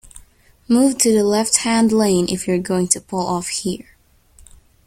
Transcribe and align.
Move 0.67 0.97
to 0.97 1.13
the 1.13 1.23
left-hand 1.23 1.91
lane 1.91 2.25
if 2.27 2.47
you're 2.47 2.57
going 2.57 2.87
to 2.87 2.99
pull 2.99 3.23
off 3.27 3.49
here 3.49 3.95